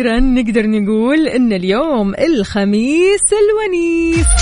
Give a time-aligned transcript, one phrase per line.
[0.00, 4.39] وأخيرا نقدر نقول إن اليوم الخميس الونيس.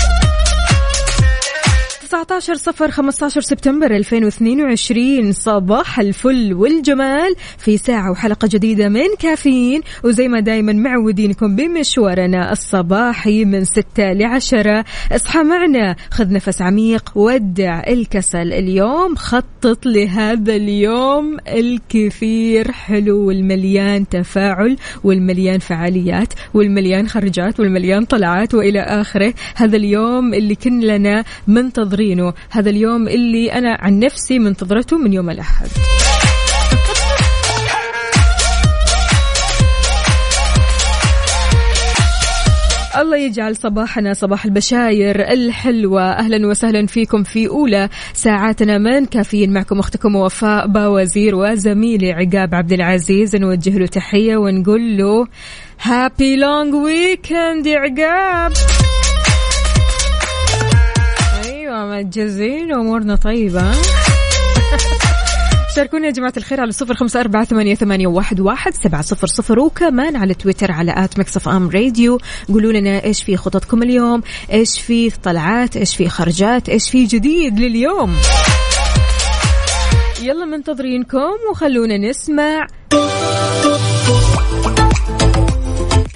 [2.09, 7.35] 19 صفر 15 سبتمبر 2022 صباح الفل والجمال.
[7.57, 9.81] في ساعة وحلقة جديدة من كافيين.
[10.03, 15.95] وزي ما دايما معودينكم بمشوارنا الصباحي من 6 ل 10 اصحى معنا.
[16.11, 17.11] خذ نفس عميق.
[17.15, 18.53] ودع الكسل.
[18.53, 22.71] اليوم خطط لهذا اليوم الكثير.
[22.71, 29.33] حلو والمليان تفاعل والمليان فعاليات والمليان خرجات والمليان طلعات وإلى آخره.
[29.55, 31.23] هذا اليوم اللي كلنا
[31.99, 35.67] منتظرينه هذا اليوم اللي أنا عن نفسي منتظرته من يوم الأحد.
[42.99, 46.11] الله يجعل صباحنا صباح البشاير الحلوة.
[46.11, 52.73] أهلا وسهلا فيكم في أولى ساعاتنا من كافيين معكم أختكم وفاء باوزير وزميلي عقاب عبد
[52.73, 53.35] العزيز.
[53.35, 55.27] نوجه له تحية ونقول له
[55.81, 58.53] happy long weekend يا عقاب.
[61.85, 63.71] متجزين امورنا طيبة.
[65.75, 69.59] شاركونا يا جماعة الخير على صفر خمسة أربعة ثمانية, ثمانية واحد, واحد سبعة صفر صفر.
[69.59, 72.19] وكمان على تويتر على at Mix FM Radio.
[72.47, 74.21] قولوا لنا إيش في خططكم اليوم؟
[74.51, 78.15] إيش في طلعات؟ إيش في خرجات؟ إيش في جديد لليوم؟
[80.21, 82.67] يلا منتظرينكم وخلونا نسمع.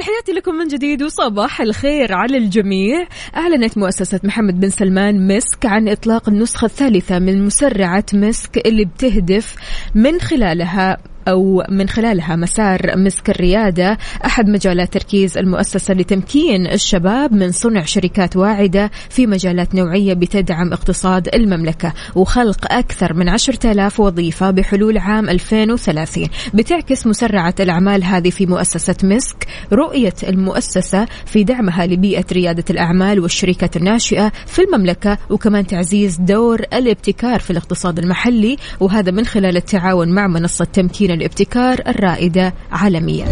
[0.03, 3.08] تحياتي لكم من جديد وصباح الخير على الجميع.
[3.36, 9.56] أعلنت مؤسسة محمد بن سلمان مسك عن إطلاق النسخة الثالثة من مسرعة مسك اللي بتهدف
[9.96, 10.97] من خلالها
[11.28, 18.36] أو من خلالها مسار مسك الريادة أحد مجالات تركيز المؤسسة لتمكين الشباب من صنع شركات
[18.36, 25.30] واعدة في مجالات نوعية بتدعم اقتصاد المملكة وخلق أكثر من عشرة آلاف وظيفة بحلول عام
[25.30, 33.20] 2030 بتعكس مسرعة الأعمال هذه في مؤسسة مسك رؤية المؤسسة في دعمها لبيئة ريادة الأعمال
[33.20, 40.10] والشركات الناشئة في المملكة وكمان تعزيز دور الابتكار في الاقتصاد المحلي وهذا من خلال التعاون
[40.16, 43.25] مع منصة تمكين الابتكار الرائدة عالميا.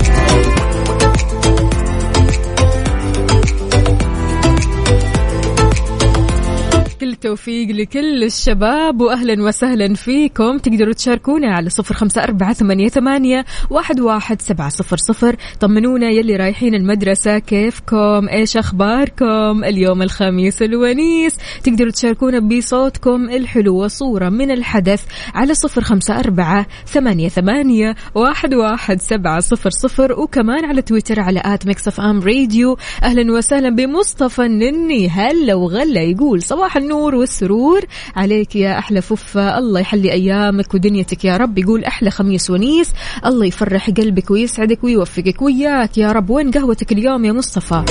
[7.22, 10.58] التوفيق لكل الشباب واهلا وسهلا فيكم.
[10.58, 15.36] تقدروا تشاركونا على صفر خمسة أربعة ثمانية, ثمانية واحد, واحد سبعة صفر صفر.
[15.60, 17.40] طمنونا يلي رايحين المدرسة.
[17.40, 21.38] كيفكم؟ إيش أخباركم؟ اليوم الخميس الونيس.
[21.64, 29.02] تقدروا تشاركونا بصوتكم الحلو وصورة من الحدث على صفر خمسة أربعة ثمانية, ثمانية واحد, واحد
[29.02, 30.20] سبعة صفر صفر.
[30.20, 32.78] وكمان على تويتر على at Mix FM Radio.
[33.04, 35.10] أهلا وسهلا بمصطفى النني.
[35.10, 37.11] هلا وغلا يقول صباح النور.
[37.16, 37.82] والسرور
[38.16, 41.58] عليك يا أحلى ففه الله يحلي أيامك ودنيتك يا رب.
[41.58, 42.92] يقول أحلى خميس ونيس.
[43.26, 45.42] الله يفرح قلبك ويسعدك ويوفقك.
[45.42, 46.30] وياك يا رب.
[46.30, 47.84] وين قهوتك اليوم يا مصطفى؟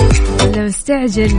[0.42, 1.31] ولا مستعجل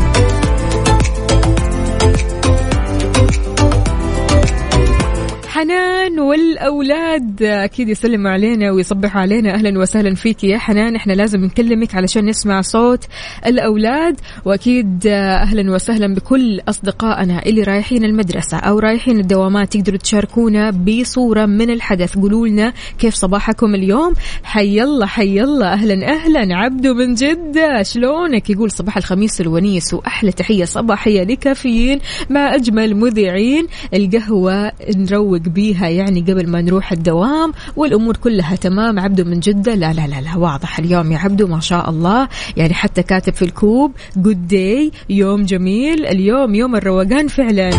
[5.61, 7.43] حنان والأولاد.
[7.43, 9.53] أكيد يسلموا علينا ويصبحوا علينا.
[9.53, 10.95] أهلا وسهلا فيك يا حنان.
[10.95, 13.05] إحنا لازم نكلمك علشان نسمع صوت
[13.45, 14.19] الأولاد.
[14.45, 21.69] وأكيد أهلا وسهلا بكل أصدقائنا اللي رايحين المدرسة أو رايحين الدوامات تقدروا تشاركونا بصورة من
[21.69, 22.17] الحدث.
[22.17, 24.13] قولوا لنا كيف صباحكم اليوم.
[24.43, 25.73] حي الله حي الله.
[25.73, 26.55] أهلا أهلا.
[26.55, 27.83] عبدو من جدة.
[27.83, 31.99] شلونك؟ يقول صباح الخميس الونيس وأحلى تحية صباحية لكافيين
[32.29, 33.67] مع أجمل مذيعين.
[33.93, 38.99] القهوة نروق بيها يعني قبل ما نروح الدوام والأمور كلها تمام.
[38.99, 42.27] عبده من جدة لا لا لا لا واضح اليوم يا عبده ما شاء الله.
[42.57, 47.71] يعني حتى كاتب في الكوب جود داي يوم جميل اليوم يوم الروقان فعلا.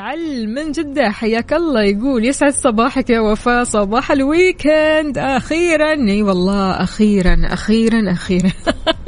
[0.00, 5.18] مشعل من جدة حياك الله يقول يسعد صباحك يا وفاء صباح الويكند.
[5.18, 8.50] أخيرا إي والله أخيرا أخيرا أخيرا.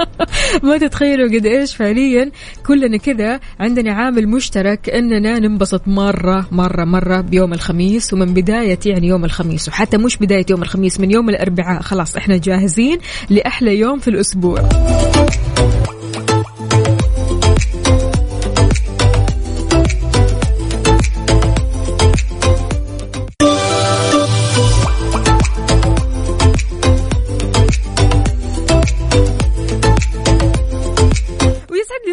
[0.63, 2.31] ما تتخيلوا قد إيش فعليا؟
[2.67, 9.09] كلنا كذا عندنا عامل مشترك إننا ننبسط مرة مرة مرة بيوم الخميس ومن بداية يعني
[9.09, 11.83] يوم الخميس وحتى مش بداية يوم الخميس من يوم الأربعاء.
[11.83, 12.99] خلاص إحنا جاهزين
[13.31, 14.69] لأحلى يوم في الأسبوع.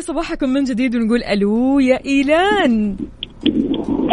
[0.10, 2.96] صباحكم من جديد ونقول ألو يا إيلان.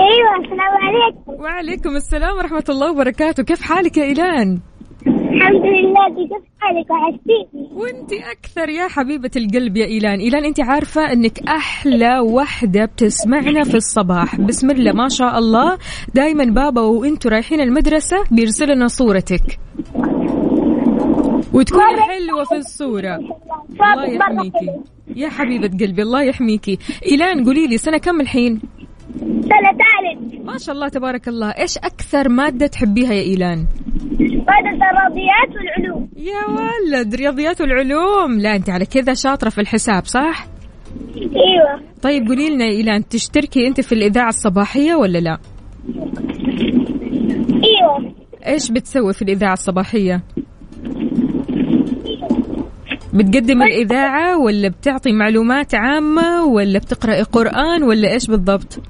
[0.06, 1.43] أيوه السلام عليكم.
[1.43, 3.43] وعليكم السلام ورحمة الله وبركاته.
[3.43, 4.60] كيف حالك يا إيلان؟
[5.06, 7.69] الحمد لله كيف حالك؟ وحشتيني.
[7.72, 10.19] وانت أكثر يا حبيبة القلب يا إيلان.
[10.19, 14.40] إيلان انت عارفة إنك أحلى وحدة بتسمعنا في الصباح.
[14.40, 15.78] بسم الله ما شاء الله.
[16.14, 19.58] دايما بابا وأنتوا رايحين المدرسة بيرسل لنا صورتك.
[21.52, 23.16] وتكوني حلوة في الصورة.
[23.81, 24.70] الله يحميكي
[25.16, 26.78] يا حبيبة قلبي الله يحميكي.
[27.06, 28.60] إيلان قولي لي سنة كم الحين؟
[29.20, 30.44] سنة ثالث.
[30.44, 31.50] ما شاء الله تبارك الله.
[31.50, 33.66] إيش أكثر مادة تحبيها يا إيلان؟
[34.18, 36.08] مادة الرياضيات والعلوم.
[36.16, 38.38] يا ولد رياضيات والعلوم.
[38.38, 40.46] لا أنت على كذا شاطرة في الحساب صح؟
[41.16, 41.80] أيوه.
[42.02, 45.38] طيب قولي لنا يا إيلان تشتركي أنت في الإذاعة الصباحية ولا لا؟
[47.48, 48.14] أيوه.
[48.46, 50.22] إيش بتسوي في الإذاعة الصباحية؟
[53.16, 58.80] بتقدم الإذاعة ولا بتعطي معلومات عامة ولا بتقرأي قرآن ولا إيش بالضبط؟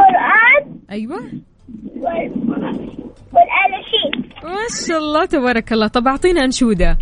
[0.00, 0.62] قرآن.
[0.90, 1.16] أيوة.
[3.34, 4.14] والأناشيد
[4.44, 5.86] ما شاء الله تبارك الله.
[5.88, 6.98] طب أعطينا أنشودة.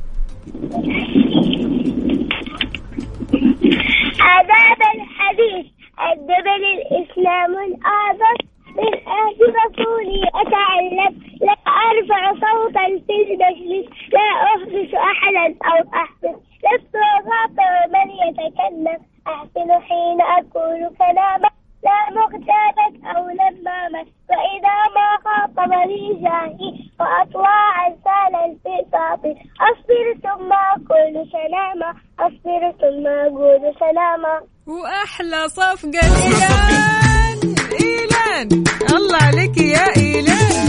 [4.39, 5.67] آداب الحديث.
[6.13, 8.39] الدبل الإسلام الأعظم
[8.79, 9.31] آه
[9.61, 11.13] رسولي أتعلم.
[11.41, 11.57] لا
[11.89, 16.37] أرفع صوتا في المجلس لا أحدث أحدا أو أحدث.
[16.65, 18.99] لست أخاطر من يتكلم.
[19.27, 21.51] أحسن حين أقول كلاما
[21.85, 24.05] لا مغتابة أو لماما.
[24.31, 26.71] وإذا ما خاطبني جاهي
[27.01, 29.21] وأطلع عسال الفساط
[29.69, 31.95] أصبر ثم أقول سلاما.
[32.21, 34.41] أصبر ثم أقول سلاما.
[34.67, 38.65] وأحلى صفقة إيلان إيلان.
[38.97, 40.69] الله عليك يا إيلان.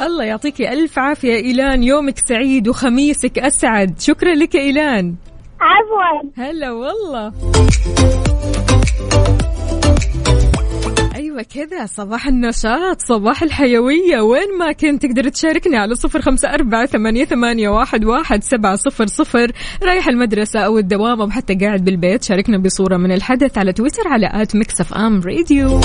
[0.00, 1.82] الله يعطيك ألف عافية إيلان.
[1.82, 4.00] يومك سعيد وخميسك أسعد.
[4.00, 5.14] شكرا لك إيلان.
[5.60, 6.30] عفوا.
[6.36, 7.32] هلا والله.
[11.32, 14.20] أيوة كذا صباح النشاط صباح الحيوية.
[14.20, 19.06] وين ما كنت تقدر تشاركني على صفر خمسة أربعة ثمانية, ثمانية واحد, واحد سبعة صفر
[19.06, 19.52] صفر.
[19.82, 24.30] رايح المدرسة أو الدوام أو حتى قاعد بالبيت شاركنا بصورة من الحدث على تويتر على
[24.32, 25.80] at Mix FM Radio.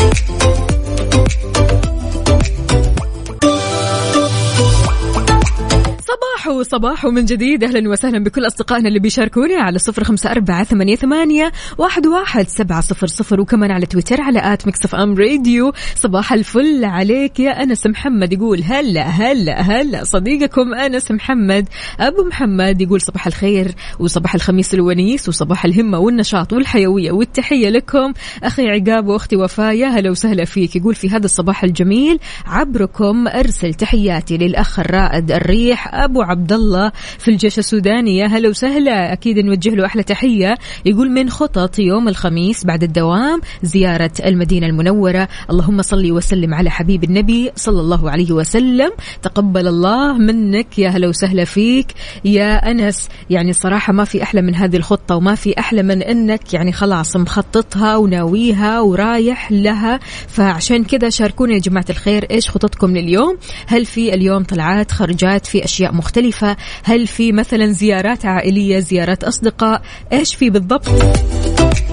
[6.17, 7.63] صباح صباح من جديد.
[7.63, 12.81] أهلا وسهلا بكل أصدقائنا اللي بيشاركوني على صفر خمسة أربعة ثمانية, ثمانية واحد, واحد سبعة
[12.81, 13.41] صفر صفر.
[13.41, 15.73] وكمان على تويتر على at Mix FM Radio.
[15.95, 18.33] صباح الفل عليك يا أنس محمد.
[18.33, 20.03] يقول هلا هلا هلا.
[20.03, 21.67] صديقكم أنس محمد.
[21.99, 28.13] أبو محمد يقول صباح الخير وصباح الخميس الونيس وصباح الهمة والنشاط والحيوية والتحية لكم.
[28.43, 30.75] أخي عقاب وأختي وفاء يا هلا وسهلا فيك.
[30.75, 36.06] يقول في هذا الصباح الجميل عبركم أرسل تحياتي للأخ الرائد الريح.
[36.07, 38.17] أبو عبد الله في الجيش السوداني.
[38.17, 39.13] يا هلا وسهلا.
[39.13, 40.57] أكيد نوجه له أحلى تحية.
[40.85, 45.27] يقول من خطط يوم الخميس بعد الدوام زيارة المدينة المنورة.
[45.49, 48.91] اللهم صل وسلم على حبيب النبي صلى الله عليه وسلم.
[49.21, 50.79] تقبل الله منك.
[50.79, 51.87] يا هلا وسهلا فيك.
[52.25, 56.53] يا أنس يعني صراحة ما في أحلى من هذه الخطة وما في أحلى من أنك
[56.53, 59.99] يعني خلاص مخططها وناويها ورايح لها.
[60.27, 63.37] فعشان كذا شاركونا يا جماعة الخير إيش خططكم لليوم؟
[63.67, 66.57] هل في اليوم طلعات خرجات في أشياء مختلفة.
[66.83, 69.81] هل في مثلا زيارات عائلية زيارات أصدقاء؟
[70.13, 70.87] إيش في بالضبط؟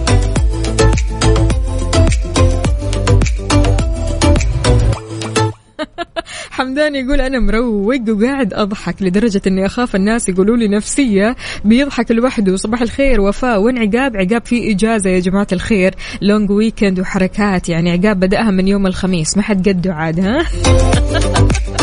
[6.51, 11.37] حمدان يقول أنا مروق وقاعد أضحك لدرجة إني أخاف الناس يقولوا لي نفسية.
[11.65, 15.95] بيضحك لوحده صباح الخير وفاء وين عقاب عقاب في إجازة يا جماعة الخير.
[16.23, 19.37] لونج ويكند وحركات يعني عقاب بدأها من يوم الخميس.
[19.37, 20.45] ما حد قده عاد ها؟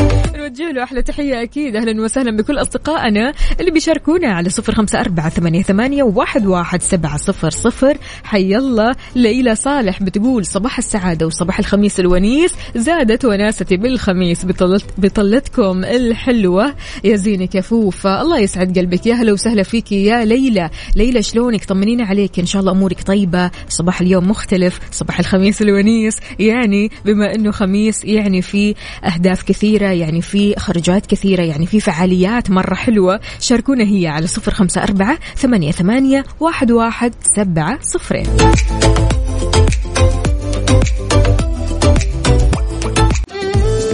[0.42, 1.76] نوجه له أحلى تحية أكيد.
[1.76, 7.18] أهلا وسهلا بكل أصدقائنا اللي بيشاركونا على صفر خمسة أربعة ثمانية, ثمانية واحد, واحد سبعة
[7.18, 7.98] صفر صفر.
[8.24, 8.96] حي الله.
[9.16, 12.54] ليلى صالح بتقول صباح السعادة وصباح الخميس الونيس.
[12.76, 16.76] زادت وناستي بالخميس بطلت بطلتكم الحلوة.
[17.04, 18.22] يا زينك يا فوفا.
[18.22, 19.06] الله يسعد قلبك.
[19.06, 20.70] يا هلا وسهلا فيكي يا ليلى.
[20.96, 22.40] ليلى شلونك؟ طمنينا عليك.
[22.40, 23.52] إن شاء الله أمورك طيبة.
[23.70, 24.80] صباح اليوم مختلف.
[24.92, 26.18] صباح الخميس الونيس.
[26.40, 32.50] يعني بما أنه خميس يعني في أهداف كثيرة يعني في خرجات كثيرة يعني في فعاليات
[32.50, 33.20] مرة حلوة.
[33.40, 38.28] شاركونا هي على صفر خمسة أربعة ثمانية, ثمانية واحد, واحد سبعة صفرين.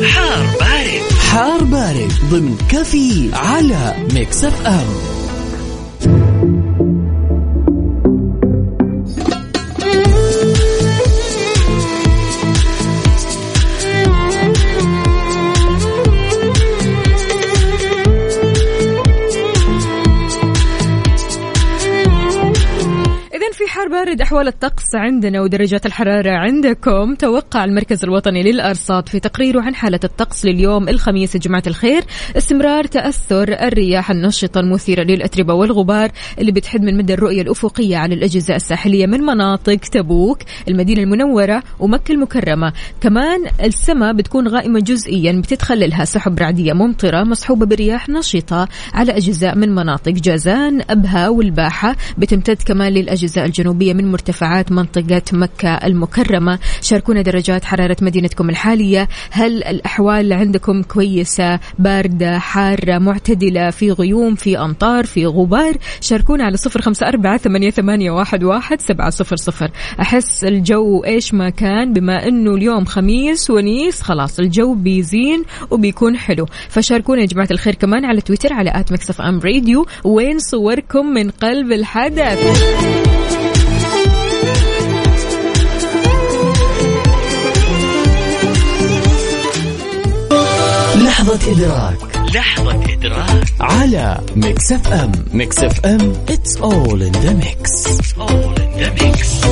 [0.03, 1.13] حار بارد.
[1.31, 5.26] حار بارد ضمن كافيين على Mix FM.
[23.87, 27.15] حار بارد أحوال الطقس عندنا ودرجات الحرارة عندكم.
[27.15, 32.03] توقع المركز الوطني للأرصاد في تقريره عن حالة الطقس لليوم الخميس يا جماعة الخير.
[32.37, 38.55] استمرار تأثر الرياح النشطة المثيرة للأتربة والغبار اللي بتحد من مدى الرؤية الأفقية على الأجهزة
[38.55, 42.73] الساحلية من مناطق تبوك المدينة المنورة ومكة المكرمة.
[43.01, 46.05] كمان السماء بتكون غائمة جزئيا بتتخللها.
[46.05, 51.95] سحب رعدية ممطرة مصحوبة برياح نشطة على أجزاء من مناطق جازان أبها والباحة.
[52.17, 56.59] بتمتد كمان للأجهزة الجنوبية من مرتفعات منطقة مكة المكرمة.
[56.81, 59.07] شاركونا درجات حرارة مدينتكم الحالية.
[59.31, 66.57] هل الأحوال عندكم كويسة باردة حارة معتدلة في غيوم في أمطار في غبار؟ شاركونا على
[66.57, 69.71] صفر خمسة أربعة ثمانية, واحد سبعة صفر صفر.
[70.01, 76.45] أحس الجو إيش ما كان بما أنه اليوم خميس ونيس خلاص الجو بيزين وبيكون حلو.
[76.69, 79.85] فشاركونا يا جماعة الخير كمان على تويتر على at Mix FM Radio.
[80.03, 83.16] وين صوركم من قلب الحدث؟
[91.27, 92.35] لحظة إدراك.
[92.35, 93.45] لحظة إدراك.
[93.59, 95.11] على Mix FM.
[95.33, 97.85] Mix FM it's all in the mix.
[97.85, 99.47] It's all in the mix.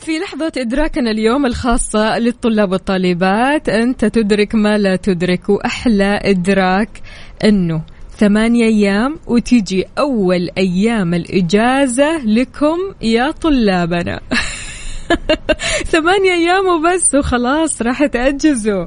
[0.00, 7.02] في لحظة إدراكنا اليوم الخاصة للطلاب والطالبات أنت تدرك ما لا تدرك وأحلى إدراك
[7.44, 7.82] أنه
[8.18, 14.20] ثمانية أيام وتيجي أول أيام الإجازة لكم يا طلابنا.
[15.92, 18.86] ثمانية أيام وبس وخلاص راح تأجزوا.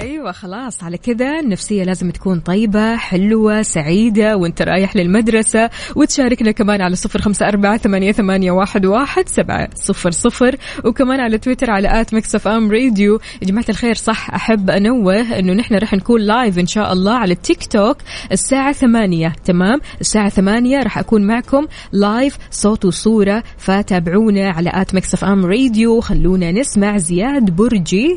[0.00, 0.84] أيوة خلاص.
[0.84, 5.70] على كذا النفسية لازم تكون طيبة حلوة سعيدة وانت رايح للمدرسة.
[5.96, 10.56] وتشاركنا كمان على صفر خمسة أربعة ثمانية, ثمانية واحد, واحد سبعة صفر صفر.
[10.84, 13.20] وكمان على تويتر على at Mix FM Radio.
[13.42, 17.32] يا جماعة الخير صح أحب أنوه أنه نحن راح نكون live إن شاء الله على
[17.32, 17.96] التيك توك
[18.32, 19.32] الساعة ثمانية.
[19.44, 26.00] تمام؟ الساعة ثمانية راح أكون معكم live صوت وصورة فتابعونا على at Mix FM Radio.
[26.00, 28.16] خلونا نسمع زياد برجي.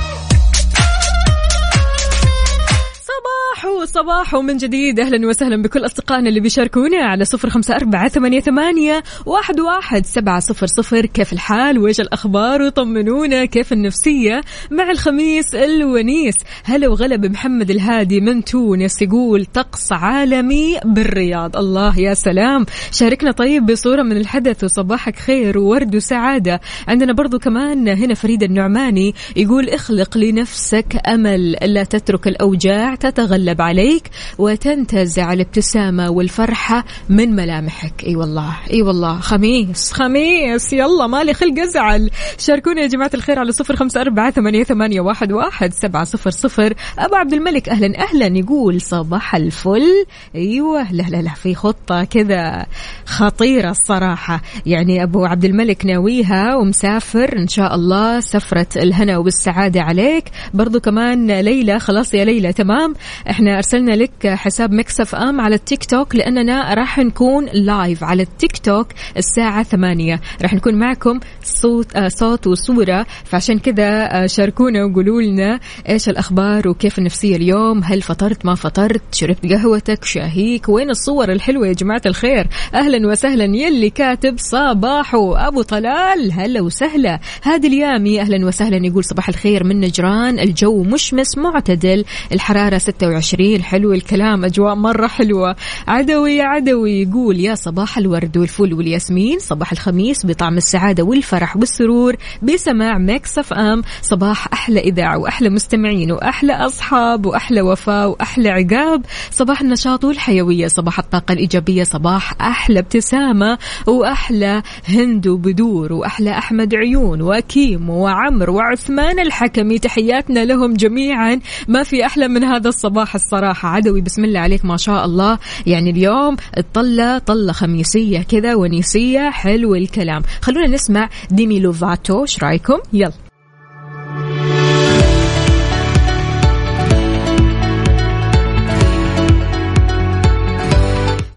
[3.61, 4.99] صباح صباح من جديد.
[4.99, 10.39] أهلا وسهلا بكل أصدقائنا اللي بيشاركونا على صفر خمسة أربعة ثمانية, ثمانية واحد, واحد سبعة
[10.39, 11.05] صفر صفر.
[11.05, 14.41] كيف الحال؟ وإيش الأخبار؟ وطمنونا كيف النفسية؟
[14.71, 16.35] مع الخميس الونيس.
[16.63, 21.57] هلا وغلا بمحمد الهادي من تونس يقول طقس عالمي بالرياض.
[21.57, 22.65] الله يا سلام.
[22.91, 26.61] شاركنا طيب بصورة من الحدث وصباحك خير وورد وسعادة.
[26.87, 33.50] عندنا برضو كمان هنا فريد النعماني يقول اخلق لنفسك أمل لا تترك الأوجاع تتغلب.
[33.59, 38.03] عليك وتنتزع الابتسامة والفرحة من ملامحك.
[38.03, 39.19] إي والله إي والله.
[39.19, 40.73] خميس خميس.
[40.73, 42.09] يلا مالي خلق أزعل.
[42.37, 46.73] شاركونا يا جماعة الخير على صفر خمسة أربعة ثمانية, ثمانية واحد, واحد سبعة صفر صفر.
[46.99, 48.37] أبو عبد الملك أهلا أهلا.
[48.37, 50.05] يقول صباح الفل.
[50.35, 52.65] أيوة لا لا لا في خطة كذا
[53.05, 54.41] خطيرة الصراحة.
[54.65, 60.23] يعني أبو عبد الملك ناويها ومسافر إن شاء الله سفرة الهنا والسعادة عليك.
[60.53, 62.95] برضو كمان ليلى خلاص يا ليلى تمام.
[63.29, 68.03] إحنا إحنا أرسلنا لك حساب ميكس أف أم على التيك توك لأننا راح نكون live
[68.03, 70.21] على التيك توك الساعة ثمانية.
[70.41, 73.05] راح نكون معكم صوت آه صوت وصورة.
[73.23, 79.01] فعشان كذا آه شاركونا وقولوا لنا إيش الأخبار وكيف النفسية اليوم؟ هل فطرت؟ ما فطرت؟
[79.11, 83.43] شربت قهوتك؟ شاهيك؟ وين الصور الحلوة يا جماعة الخير؟ أهلا وسهلا.
[83.43, 86.31] يلي كاتب صباحو أبو طلال.
[86.31, 87.19] هلا وسهلا.
[87.43, 88.21] هادي اليامي.
[88.21, 88.87] أهلا وسهلا.
[88.87, 90.39] يقول صباح الخير من نجران.
[90.39, 92.05] الجو مشمس معتدل.
[92.31, 93.30] الحرارة 26
[93.61, 95.55] حلو الكلام أجواء مرة حلوة.
[95.87, 102.97] عدوي عدوي يقول يا صباح الورد والفل والياسمين صباح الخميس بطعم السعادة والفرح والسرور بسماع
[102.97, 103.81] ميكس أم.
[104.01, 109.05] صباح أحلى إذاعة وأحلى مستمعين وأحلى أصحاب وأحلى وفاء وأحلى عقاب.
[109.31, 113.57] صباح النشاط والحيوية صباح الطاقة الإيجابية صباح أحلى ابتسامة
[113.87, 119.79] وأحلى هند وبدور وأحلى أحمد عيون وكيم وعمر وعثمان الحكمي.
[119.79, 121.39] تحياتنا لهم جميعا.
[121.67, 124.01] ما في أحلى من هذا الصباح الصراحة عدوي.
[124.01, 125.39] بسم الله عليك ما شاء الله.
[125.65, 130.21] يعني اليوم الطلة طلة خميسية كذا ونيسية حلو الكلام.
[130.41, 133.11] خلونا نسمع ديمي لوفاتو إيش رأيكم؟ يلا.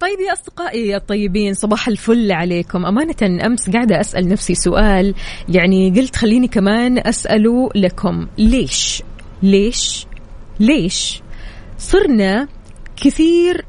[0.00, 2.86] طيب يا أصدقائي الطيبين صباح الفل عليكم.
[2.86, 5.14] أمانة أمس قاعدة أسأل نفسي سؤال.
[5.48, 8.26] يعني قلت خليني كمان أسأله لكم.
[8.38, 9.02] ليش؟
[9.42, 10.06] ليش؟
[10.60, 11.23] ليش؟
[11.78, 12.48] صرنا
[12.96, 13.64] كثير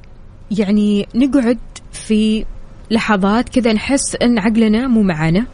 [0.51, 1.57] يعني نقعد
[1.91, 2.45] في
[2.91, 5.45] لحظات كذا نحس إن عقلنا مو معانا.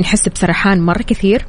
[0.00, 1.46] نحس بسرحان مرة كثير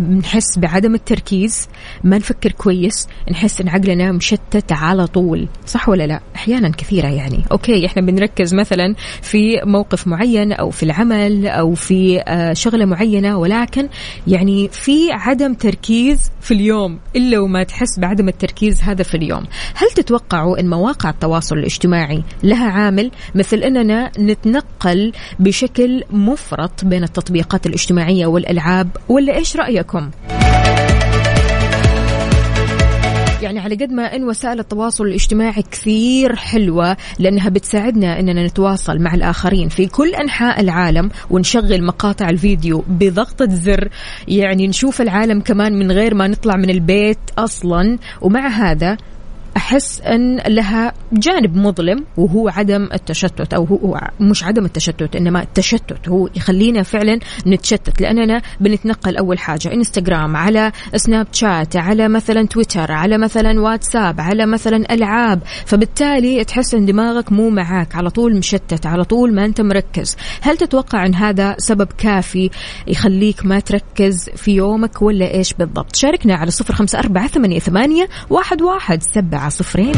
[0.00, 1.68] نحس بعدم التركيز
[2.04, 7.44] ما نفكر كويس نحس إن عقلنا مشتت على طول صح ولا لا؟ أحيانا كثيرة يعني.
[7.52, 13.38] أوكي إحنا بنركز مثلا في موقف معين أو في العمل أو في آه، شغلة معينة
[13.38, 13.88] ولكن
[14.26, 19.44] يعني في عدم تركيز في اليوم إلا وما تحس بعدم التركيز هذا في اليوم.
[19.74, 27.66] هل تتوقعوا إن مواقع التواصل الاجتماعي لها عامل؟ مثل إننا نتنقل بشكل مفرط بين التطبيقات
[27.66, 29.56] الاجتماعية والألعاب ولا إيش
[29.94, 30.10] رايكم
[33.42, 39.14] يعني على قد ما إن وسائل التواصل الاجتماعي كثير حلوة لأنها بتساعدنا إننا نتواصل مع
[39.14, 43.88] الآخرين في كل أنحاء العالم ونشغل مقاطع الفيديو بضغطه زر
[44.28, 47.98] يعني نشوف العالم كمان من غير ما نطلع من البيت أصلا.
[48.20, 48.96] ومع هذا
[49.56, 56.08] أحس أن لها جانب مظلم وهو عدم التشتت أو هو مش عدم التشتت إنما التشتت
[56.08, 58.00] هو يخلينا فعلا نتشتت.
[58.00, 64.46] لأننا بنتنقل أول حاجة إنستغرام على سناب شات على مثلا تويتر على مثلا واتساب على
[64.46, 65.42] مثلا ألعاب.
[65.66, 70.16] فبالتالي تحس إن دماغك مو معاك على طول مشتت على طول ما أنت مركز.
[70.40, 72.50] هل تتوقع إن هذا سبب كافي
[72.86, 78.08] يخليك ما تركز في يومك ولا إيش بالضبط؟ شاركنا على صفر خمسة أربعة ثمانية, ثمانية
[78.30, 79.39] واحد, واحد سبعة.
[79.48, 79.94] صفرين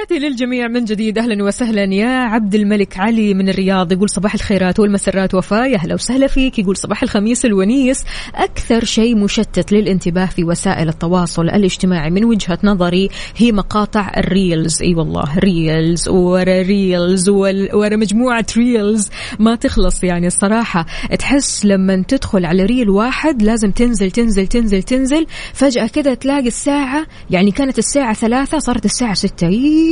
[0.00, 1.18] تحياتي للجميع من جديد.
[1.18, 3.92] أهلا وسهلا يا عبد الملك علي من الرياض.
[3.92, 5.70] يقول صباح الخيرات والمسرات وفاء.
[5.70, 6.58] يا أهلا وسهلا فيك.
[6.58, 8.04] يقول صباح الخميس الونيس.
[8.34, 14.82] أكثر شيء مشتت للانتباه في وسائل التواصل الاجتماعي من وجهة نظري هي مقاطع ال reels.
[14.82, 19.10] أي والله reels ورا reels ورا مجموعة ريلز.
[19.38, 20.86] ما تخلص يعني الصراحة.
[21.18, 25.26] تحس لما تدخل على reel واحد لازم تنزل تنزل تنزل تنزل.
[25.52, 29.89] فجأة كده تلاقي الساعة يعني كانت الساعة ثلاثة صارت الساعة ستة.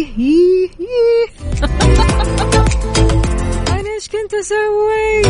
[3.68, 5.22] أنا إيش كنت أسوي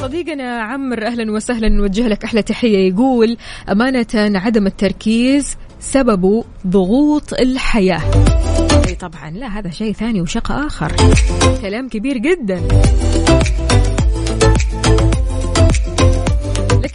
[0.00, 2.88] صديقنا عمر أهلا وسهلا نوجه لك أحلى تحية.
[2.88, 3.36] يقول
[3.70, 8.02] أمانة عدم التركيز سببه ضغوط الحياة.
[8.88, 10.92] إي طبعا لا هذا شيء ثاني وشق آخر.
[11.62, 12.60] كلام كبير جدا.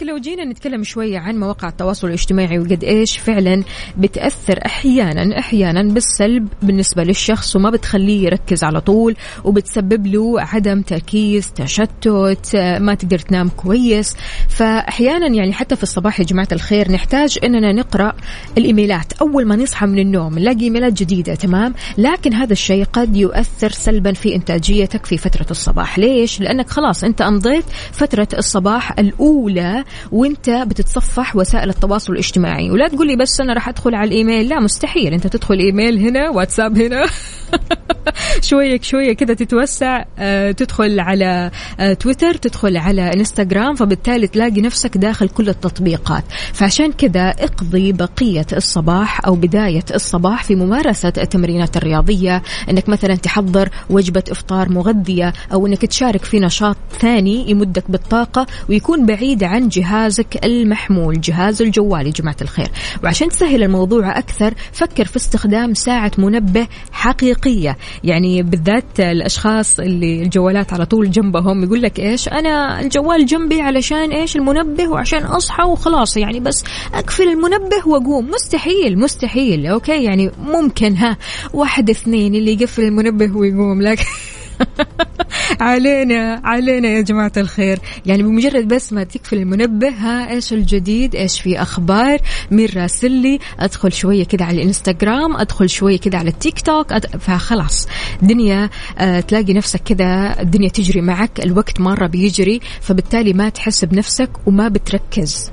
[0.00, 3.62] لكن لو جينا نتكلم شوية عن مواقع التواصل الاجتماعي وقد إيش فعلا
[3.98, 11.52] بتأثر أحيانا أحيانا بالسلب بالنسبة للشخص وما بتخليه يركز على طول وبتسبب له عدم تركيز
[11.52, 14.16] تشتت ما تقدر تنام كويس.
[14.48, 18.12] فاحيانا يعني حتى في الصباح يا جماعة الخير نحتاج إننا نقرأ
[18.58, 23.70] الإيميلات أول ما نصحى من النوم نلاقي إيميلات جديدة تمام؟ لكن هذا الشيء قد يؤثر
[23.70, 25.98] سلبا في إنتاجيتك في فترة الصباح.
[25.98, 32.70] ليش؟ لأنك خلاص أنت أمضيت فترة الصباح الأولى وانت بتتصفح وسائل التواصل الاجتماعي.
[32.70, 34.48] ولا تقول لي بس أنا راح أدخل على الإيميل.
[34.48, 35.12] لا مستحيل.
[35.12, 37.06] أنت تدخل إيميل هنا واتساب هنا.
[38.50, 40.04] شوية شوية كذا تتوسع.
[40.18, 46.24] آه، تدخل على آه، تويتر تدخل على إنستغرام فبالتالي تلاقي نفسك داخل كل التطبيقات.
[46.52, 52.42] فعشان كذا اقضي بقية الصباح أو بداية الصباح في ممارسة التمرينات الرياضية.
[52.70, 59.06] أنك مثلا تحضر وجبة إفطار مغذية أو أنك تشارك في نشاط ثاني يمدك بالطاقة ويكون
[59.06, 62.68] بعيد عن جهازك المحمول جهاز الجوال يا جماعة الخير.
[63.04, 67.76] وعشان تسهل الموضوع أكثر فكر في استخدام ساعة منبه حقيقية.
[68.04, 74.10] يعني بالذات الأشخاص اللي الجوالات على طول جنبهم يقول لك إيش؟ أنا الجوال جنبي علشان
[74.10, 76.16] إيش؟ المنبه وعشان أصحى وخلاص.
[76.16, 76.64] يعني بس
[76.94, 78.30] أقفل المنبه وأقوم.
[78.30, 79.66] مستحيل مستحيل.
[79.66, 81.16] أوكي؟ يعني ممكن ها.
[81.52, 83.82] واحد اثنين اللي يقفل المنبه ويقوم.
[83.82, 84.04] لكن
[85.60, 87.78] علينا علينا يا جماعة الخير.
[88.06, 92.18] يعني بمجرد بس ما تكفل المنبه ها إيش الجديد؟ إيش في أخبار؟
[92.50, 97.06] مين راسل لي أدخل شوية كده على الإنستغرام أدخل شوية كده على التيك توك أد...
[97.06, 97.88] فخلاص.
[98.22, 104.30] دنيا آه تلاقي نفسك كده الدنيا تجري معك الوقت مرة بيجري فبالتالي ما تحس بنفسك
[104.46, 105.50] وما بتركز.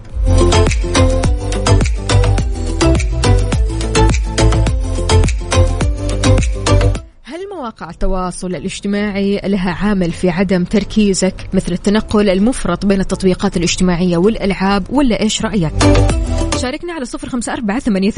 [7.57, 14.83] مواقع التواصل الاجتماعي لها عامل في عدم تركيزك مثل التنقل المفرط بين التطبيقات الاجتماعية والألعاب
[14.89, 15.73] ولا إيش رأيك؟
[16.57, 18.11] شاركنا على صفر خمسة أربعة ثمانية,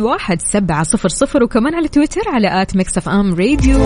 [0.00, 3.78] واحد سبعة صفر صفر وكمان على تويتر على at ميكس أف أم راديو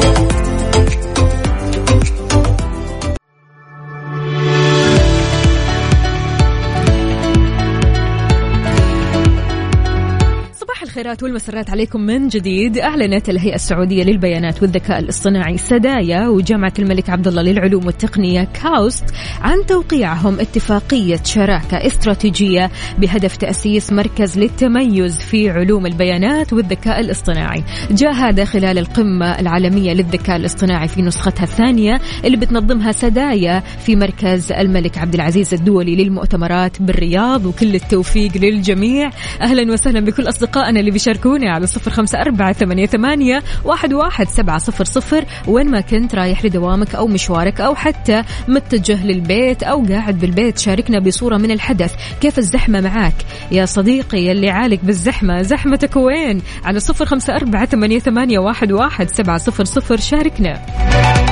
[11.12, 12.79] الخيرات والمسرات عليكم من جديد.
[12.79, 19.05] أعلنت الهيئة السعودية للبيانات والذكاء الاصطناعي سدايا وجامعة الملك عبد الله للعلوم والتقنية كاوست
[19.40, 27.64] عن توقيعهم اتفاقية شراكة استراتيجية بهدف تأسيس مركز للتميز في علوم البيانات والذكاء الاصطناعي.
[27.90, 34.53] جاء هذا خلال القمة العالمية للذكاء الاصطناعي في نسختها الثانية اللي بتنظمها سدايا في مركز
[34.53, 37.46] الملك عبد العزيز الدولي للمؤتمرات بالرياض.
[37.46, 39.11] وكل التوفيق للجميع.
[39.40, 44.59] أهلا وسهلا بكل أصدقائنا اللي بيشاركونا على صفر خمسة أربعة ثمانية, ثمانية واحد, واحد سبعة
[44.59, 50.19] صفر صفر وين ما كنت رايح لدوامك أو مشوارك أو حتى متجه للبيت أو قاعد
[50.19, 51.95] بالبيت شاركنا بصورة من الحدث.
[52.21, 53.15] كيف الزحمة معاك؟
[53.53, 59.11] يا صديقي اللي عالق بالزحمة زحمتك وين؟ على صفر خمسة أربعة ثمانية, ثمانية واحد, واحد
[59.11, 61.32] سبعة صفر صفر شاركنا.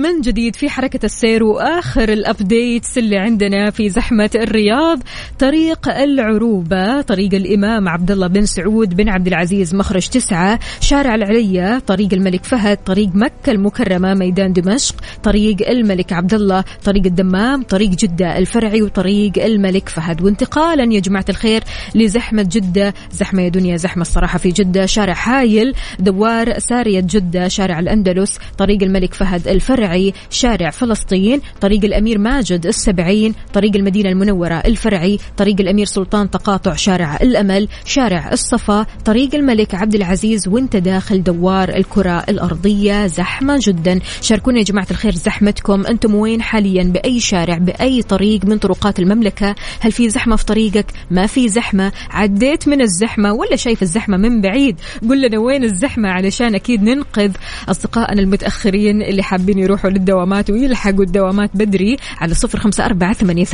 [0.00, 4.98] من جديد في حركة السير وآخر ال updates اللي عندنا في زحمة الرياض
[5.38, 11.78] طريق العروبة طريق الإمام عبد الله بن سعود بن عبد العزيز مخرج تسعة شارع العليا
[11.78, 17.90] طريق الملك فهد طريق مكة المكرمة ميدان دمشق طريق الملك عبد الله طريق الدمام طريق
[17.90, 20.22] جدة الفرعي وطريق الملك فهد.
[20.22, 21.62] وانتقالا يا جماعة الخير
[21.94, 27.78] لزحمة جدة زحمة يا دنيا زحمة الصراحة في جدة شارع حايل دوار سارية جدة شارع
[27.78, 29.89] الأندلس طريق الملك فهد الفرعي.
[30.30, 37.16] شارع فلسطين طريق الأمير ماجد السبعين طريق المدينة المنورة الفرعي طريق الأمير سلطان تقاطع شارع
[37.16, 43.06] الأمل شارع الصفا طريق الملك عبد العزيز وانت داخل دوار الكرة الأرضية.
[43.06, 44.00] زحمة جدا.
[44.20, 45.86] شاركونا يا جماعة الخير زحمتكم.
[45.86, 50.86] أنتم وين حاليا؟ بأي شارع بأي طريق من طرقات المملكة؟ هل في زحمة في طريقك؟
[51.10, 51.92] ما في زحمة.
[52.10, 57.32] عديت من الزحمة ولا شايف الزحمة من بعيد؟ قل لنا وين الزحمة علشان أكيد ننقذ
[57.68, 63.44] أصدقائنا المتأخرين اللي حابين يروحوا للدوامات ويلحقوا الدوامات بدري على صفر خمسة أربعة ثمانية,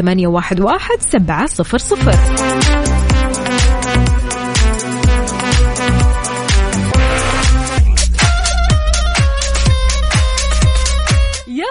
[0.61, 2.96] واحد سبعة صفر صفر.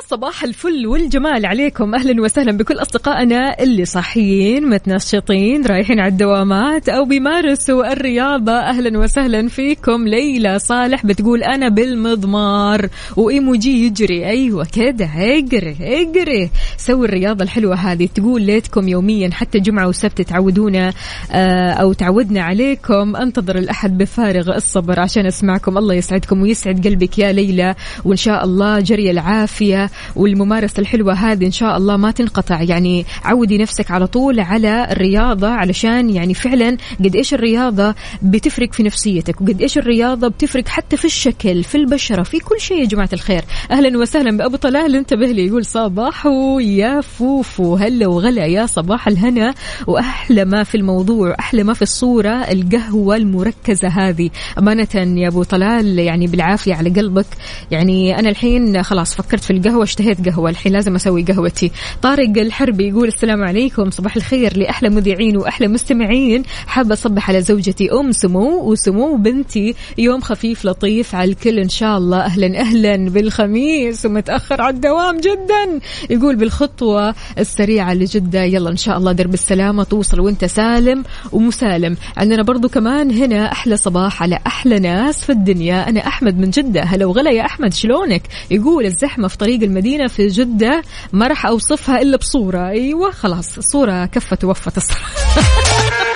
[0.09, 1.95] صباح الفل والجمال عليكم.
[1.95, 8.51] أهلا وسهلا بكل أصدقائنا اللي صاحيين متنشطين رايحين على الدوامات أو بيمارسوا الرياضة.
[8.51, 10.07] أهلا وسهلا فيكم.
[10.07, 14.25] ليلى صالح بتقول أنا بالمضمار وايموجي يجري.
[14.25, 16.49] أيوه كده أجري أجري.
[16.77, 18.09] سوي الرياضة الحلوة هذه.
[18.15, 20.93] تقول ليتكم يوميا حتى جمعة وسبت تعودونا
[21.31, 23.15] آه، أو تعودنا عليكم.
[23.15, 25.77] أنتظر الأحد بفارغ الصبر عشان أسمعكم.
[25.77, 27.75] الله يسعدكم ويسعد قلبك يا ليلى.
[28.05, 29.89] وإن شاء الله جري العافية.
[30.15, 32.61] والممارسة الحلوة هذه إن شاء الله ما تنقطع.
[32.61, 38.83] يعني عودي نفسك على طول على الرياضة علشان يعني فعلا قد إيش الرياضة بتفرق في
[38.83, 43.09] نفسيتك وقد إيش الرياضة بتفرق حتى في الشكل في البشرة في كل شيء يا جماعة
[43.13, 43.41] الخير.
[43.71, 46.27] أهلا وسهلا بأبو طلال انتبه لي يقول صباح
[46.59, 49.53] يا فوفو هلا وغلا يا صباح الهنا
[49.87, 54.29] وأحلى ما في الموضوع أحلى ما في الصورة القهوة المركزة هذه.
[54.59, 57.25] أمانة يا أبو طلال يعني بالعافية على قلبك.
[57.71, 60.49] يعني أنا الحين خلاص فكرت في القهوة اشتهيت قهوة.
[60.49, 61.71] الحين لازم أسوي قهوتي.
[62.01, 63.89] طارق الحربي يقول السلام عليكم.
[63.89, 66.43] صباح الخير لأحلى مذيعين وأحلى مستمعين.
[66.67, 69.75] حابة أصبح على زوجتي أم سمو وسمو بنتي.
[69.97, 72.17] يوم خفيف لطيف على الكل إن شاء الله.
[72.25, 75.79] أهلا أهلا بالخميس ومتأخر على الدوام جدا.
[76.09, 78.43] يقول بالخطوة السريعة لجدة.
[78.43, 81.97] يلا إن شاء الله درب السلامة توصل وأنت سالم ومسالم.
[82.17, 85.89] عندنا برضو كمان هنا أحلى صباح على أحلى ناس في الدنيا.
[85.89, 86.81] أنا أحمد من جدة.
[86.81, 88.21] هلا وغلا يا أحمد شلونك؟
[88.51, 90.81] يقول الزحمة في طريق المدينة في جدة
[91.13, 92.69] ما راح أوصفها إلا بصورة.
[92.69, 95.11] أيوة خلاص صورة كفت ووفت الصراحة.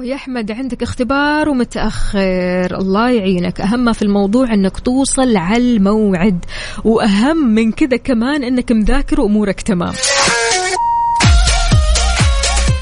[0.00, 2.78] أوه يا أحمد عندك اختبار ومتأخر.
[2.78, 3.60] الله يعينك.
[3.60, 6.44] أهم في الموضوع إنك توصل على الموعد
[6.84, 9.92] وأهم من كذا كمان إنك مذاكر وأمورك تمام.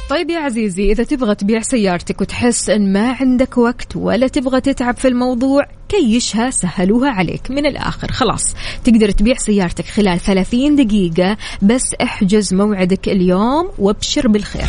[0.08, 4.96] طيب يا عزيزي إذا تبغى تبيع سيارتك وتحس إن ما عندك وقت ولا تبغى تتعب
[4.96, 7.50] في الموضوع كيشها سهلوها عليك.
[7.50, 8.42] من الآخر خلاص
[8.84, 14.68] تقدر تبيع سيارتك خلال 30 دقيقة بس احجز موعدك اليوم وابشر بالخير.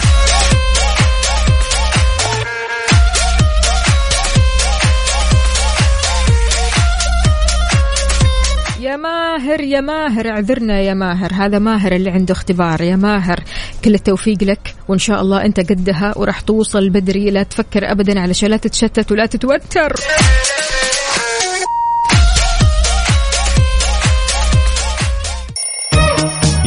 [9.03, 11.33] ماهر يا ماهر اعذرنا يا ماهر.
[11.33, 12.81] هذا ماهر اللي عنده اختبار.
[12.81, 13.39] يا ماهر
[13.85, 17.29] كل التوفيق لك وإن شاء الله أنت قدها وراح توصل بدري.
[17.29, 19.95] لا تفكر ابدا علشان لا تتشتت ولا تتوتر.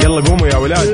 [0.03, 0.89] يلا قوموا يا ولاد.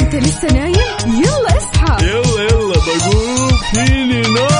[0.00, 0.74] أنت لسه نايم؟
[1.06, 2.06] يلا اصحى.
[2.06, 3.50] يلا يلا بقوم.
[3.74, 4.59] فيني نوم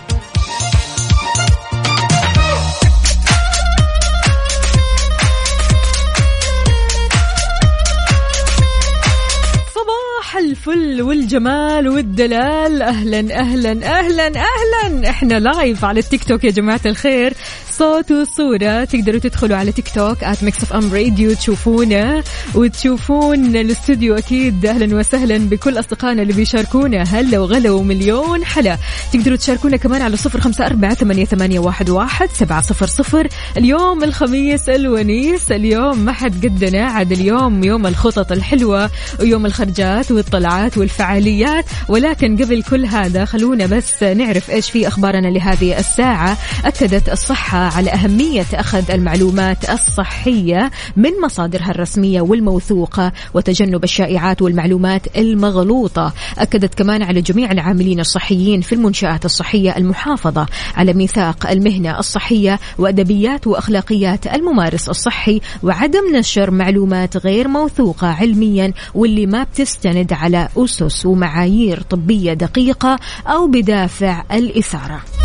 [10.61, 12.81] الفل والجمال والدلال.
[12.81, 15.09] أهلا أهلا أهلا أهلا.
[15.09, 17.33] إحنا live على التيك توك يا جماعة الخير.
[17.71, 22.23] صوت وصورة تقدروا تدخلوا على تيك توك at ميكس ام راديو تشوفونا
[22.55, 24.65] وتشوفون الاستوديو أكيد.
[24.65, 27.03] أهلا وسهلا بكل أصدقائنا اللي بيشاركونا.
[27.03, 28.77] هلا وغلا ومليون حلا.
[29.13, 31.89] تقدروا تشاركونا كمان على صفر أربعة ثمانية, ثمانية واحد,
[32.33, 33.27] سبعة صفر صفر.
[33.57, 35.51] اليوم الخميس الونيس.
[35.51, 41.65] اليوم ما حد قدنا عاد اليوم يوم الخطط الحلوة ويوم الخرجات والطلعات والفعاليات.
[41.87, 46.37] ولكن قبل كل هذا خلونا بس نعرف إيش في أخبارنا لهذه الساعة.
[46.65, 56.13] أكدت الصحة على أهمية أخذ المعلومات الصحية من مصادرها الرسمية والموثوقة وتجنب الشائعات والمعلومات المغلوطة.
[56.37, 60.45] أكدت كمان على جميع العاملين الصحيين في المنشآت الصحية المحافظة
[60.75, 69.25] على ميثاق المهنة الصحية وأدبيات وأخلاقيات الممارس الصحي وعدم نشر معلومات غير موثوقة علميا واللي
[69.25, 75.20] ما بتستند على أسس ومعايير طبية دقيقة أو بدافع الإثارة.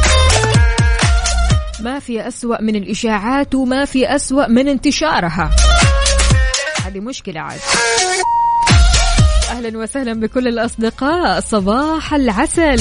[1.80, 5.50] ما في أسوأ من الإشاعات وما في أسوأ من انتشارها.
[6.86, 7.60] هذه مشكلة عاد.
[9.50, 11.40] أهلا وسهلا بكل الأصدقاء.
[11.40, 12.78] صباح العسل.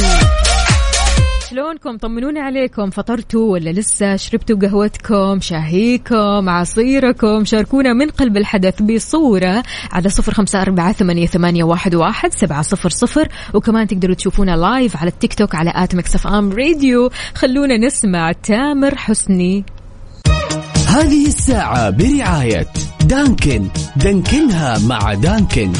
[1.56, 2.90] شلونكم؟ طمنوني عليكم.
[2.90, 10.62] فطرتوا ولا لسه؟ شربتوا قهوتكم؟ شاهيكم؟ عصيركم؟ شاركونا من قلب الحدث بصورة على صفر خمسة
[10.62, 13.28] أربعة ثمانية, ثمانية واحد, واحد سبعة صفر صفر.
[13.54, 18.32] وكمان تقدروا تشوفونا live على التيك توك على at ميكس أف أم راديو خلونا نسمع
[18.32, 19.66] تامر حسني.
[20.88, 22.68] هذه الساعة برعاية
[23.06, 23.68] دانكن.
[23.96, 25.72] دانكنها مع دانكن.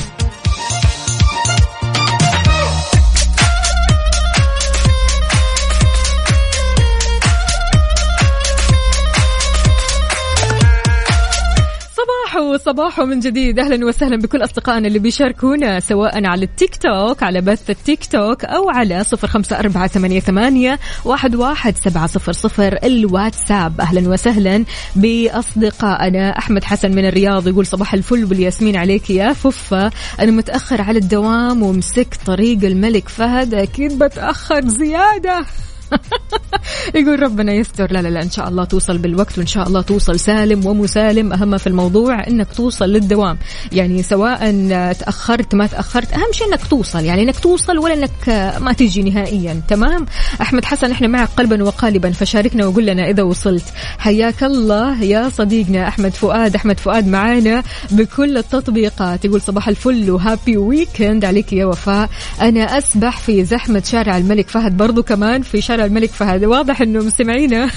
[12.36, 13.60] صباحو صباحو من جديد.
[13.60, 18.70] أهلا وسهلا بكل أصدقائنا اللي بيشاركونا سواء على التيك توك على بث التيك توك أو
[18.70, 23.82] على صفر خمسة أربعة ثمانية, ثمانية واحد, واحد سبعة صفر صفر الواتساب.
[23.82, 30.32] أهلا وسهلا بأصدقائنا أحمد حسن من الرياض يقول صباح الفل والياسمين عليك يا ففه أنا
[30.32, 35.46] متأخر على الدوام ومسكت طريق الملك فهد أكيد بتأخر زيادة.
[36.96, 37.92] يقول ربنا يستر.
[37.92, 41.34] لا لا لا إن شاء الله توصل بالوقت وإن شاء الله توصل سالم ومسالم.
[41.34, 43.38] أهم في الموضوع إنك توصل للدوام.
[43.72, 44.52] يعني سواء
[44.94, 47.04] تأخرت ما تأخرت أهم شيء إنك توصل.
[47.04, 48.30] يعني إنك توصل ولا إنك
[48.62, 49.62] ما تجي نهائيا.
[49.68, 50.06] تمام؟
[50.42, 53.66] أحمد حسن إحنا معك قلبا وقالبا فشاركنا وقول لنا إذا وصلت.
[53.98, 56.56] حياك الله يا صديقنا أحمد فؤاد.
[56.56, 59.26] أحمد فؤاد معانا بكل التطبيقات.
[59.26, 61.26] يقول صباح الفل وهابي ويكند.
[61.26, 62.10] عليك يا وفاء.
[62.42, 66.46] أنا أسبح في زحمة شارع الملك فهد برضو كمان في شارع الملك فهد.
[66.46, 67.70] واضح إنه مستمعينا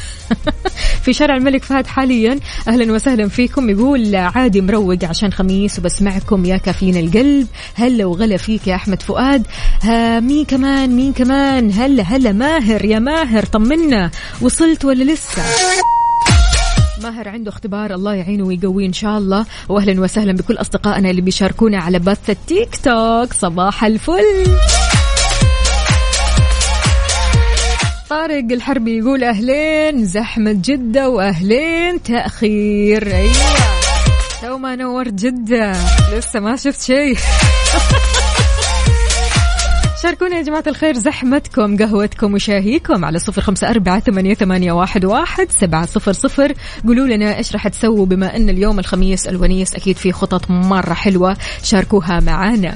[1.04, 2.38] في شارع الملك فهد حاليا.
[2.68, 3.70] أهلا وسهلا فيكم.
[3.70, 7.46] يقول عادي مروق عشان خميس وبسمعكم يا كافيين القلب.
[7.74, 9.46] هلا وغلا فيك يا أحمد فؤاد.
[9.82, 14.10] ها مين كمان؟ مين كمان؟ هلا هلا ماهر يا ماهر طمنا.
[14.40, 15.42] وصلت ولا لسه؟
[17.02, 19.46] ماهر عنده اختبار الله يعينه ويقويه إن شاء الله.
[19.68, 23.32] واهلا وسهلا بكل أصدقائنا اللي بيشاركونا على بث التيك توك.
[23.32, 24.46] صباح الفل.
[28.10, 33.14] طارق الحربي يقول أهلين زحمة جدة وأهلين تأخير.
[33.14, 33.32] أيوة.
[34.42, 35.72] تو ما نورت جدة
[36.12, 37.16] لسه ما شفت شيء.
[40.02, 45.86] شاركونا يا جماعة الخير زحمتكم قهوتكم وشاهيكم على صفر خمسة أربعة ثمانية, واحد, واحد سبعة
[45.86, 46.52] صفر صفر.
[46.86, 51.36] قولوا لنا إيش راح تسووا بما أن اليوم الخميس الونيس أكيد في خطط مرة حلوة
[51.62, 52.74] شاركوها معانا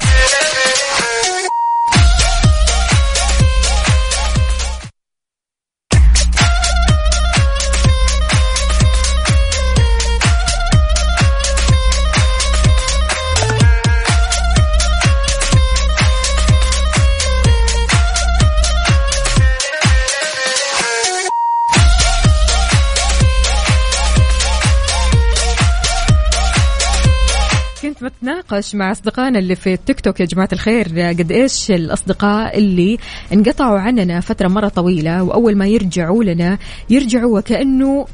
[28.23, 30.21] كنت بتناقش مع أصدقائنا اللي في التيك توك.
[30.21, 32.99] يا جماعة الخير قد إيش الأصدقاء اللي
[33.33, 36.59] انقطعوا عننا فترة مرة طويلة وأول ما يرجعوا لنا
[36.91, 38.07] يرجعوا وكأنه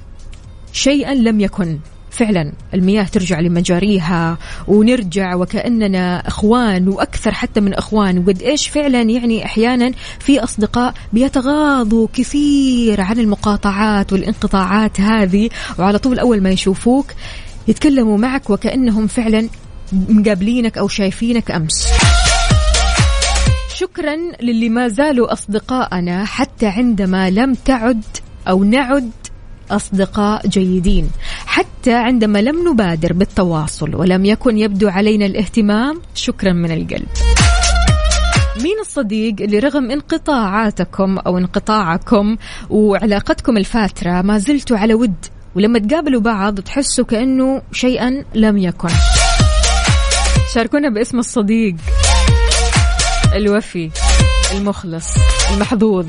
[0.72, 1.78] شيئا لم يكن.
[2.10, 8.18] فعلا المياه ترجع لمجاريها ونرجع وكأننا أخوان وأكثر حتى من أخوان.
[8.18, 16.18] وقد إيش فعلا يعني أحيانا في أصدقاء بيتغاضوا كثير عن المقاطعات والانقطاعات هذه وعلى طول
[16.18, 17.06] أول ما يشوفوك
[17.68, 19.48] يتكلموا معك وكأنهم فعلا
[19.92, 21.88] مقابلينك أو شايفينك أمس.
[23.74, 28.04] شكرا للي ما زالوا أصدقاءنا حتى عندما لم تعد
[28.48, 29.10] أو نعد
[29.70, 31.10] أصدقاء جيدين.
[31.46, 37.08] حتى عندما لم نبادر بالتواصل ولم يكن يبدو علينا الاهتمام شكرا من القلب.
[38.62, 42.36] مين الصديق اللي رغم انقطاعاتكم أو انقطاعكم
[42.70, 45.14] وعلاقتكم الفاترة ما زلتوا على ود
[45.54, 48.88] ولما تقابلوا بعض تحسوا كأنه شيئا لم يكن.
[50.54, 51.74] شاركونا باسم الصديق
[53.34, 53.90] الوفي
[54.54, 55.06] المخلص
[55.54, 56.06] المحظوظ.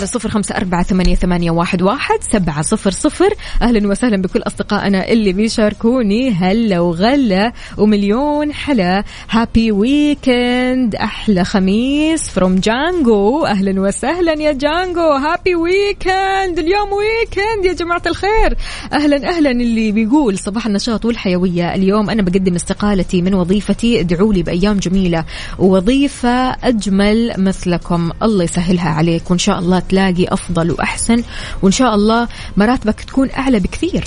[0.00, 3.34] على صفر خمسة أربعة ثمانية, واحد سبعة صفر صفر.
[3.62, 6.30] أهلا وسهلا بكل أصدقائنا اللي بيشاركوني.
[6.30, 9.04] هلا وغلا ومليون حلا.
[9.30, 17.72] happy weekend أحلى خميس from جانجو أهلا وسهلا يا جانجو happy weekend اليوم weekend يا
[17.72, 18.56] جماعة الخير.
[18.92, 21.74] أهلا أهلا اللي بيقول صباح النشاط والحيوية.
[21.74, 24.00] اليوم أنا بقدم استقالتي من وظيفتي.
[24.00, 25.24] ادعوا لي بأيام جميلة.
[25.58, 28.10] ووظيفة أجمل مثلكم.
[28.22, 29.30] الله يسهلها عليك.
[29.30, 31.22] وإن شاء الله تلاقي أفضل وأحسن.
[31.62, 34.04] وإن شاء الله مراتبك تكون أعلى بكثير.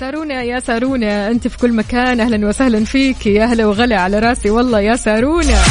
[0.00, 2.20] سارونا يا سارونا أنت في كل مكان.
[2.20, 3.26] أهلا وسهلا فيك.
[3.26, 4.50] يا أهلا وغلا على راسي.
[4.50, 5.62] والله يا سارونا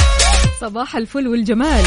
[0.62, 1.84] صباح الفل والجمال.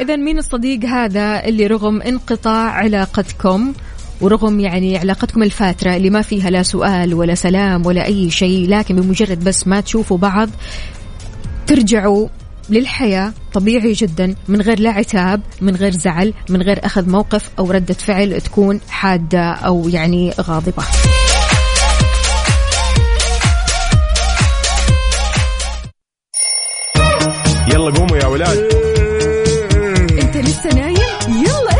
[0.00, 3.72] اذا مين الصديق هذا اللي رغم انقطاع علاقتكم؟
[4.20, 8.96] ورغم يعني علاقتكم الفاترة اللي ما فيها لا سؤال ولا سلام ولا أي شيء لكن
[8.96, 10.48] بمجرد بس ما تشوفوا بعض
[11.66, 12.28] ترجعوا
[12.70, 17.70] للحياة طبيعي جدا من غير لا عتاب من غير زعل من غير أخذ موقف أو
[17.70, 20.84] ردة فعل تكون حادة أو يعني غاضبة.
[27.68, 28.58] يلا قوموا يا ولاد.
[30.22, 31.73] أنت لسه نايم؟ يلا.